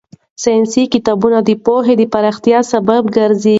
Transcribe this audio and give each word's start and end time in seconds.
ساينسي 0.43 0.83
کتابونه 0.93 1.37
د 1.43 1.49
پوهې 1.65 1.93
د 1.97 2.03
پراختیا 2.13 2.59
سبب 2.71 3.03
ګرځي. 3.17 3.49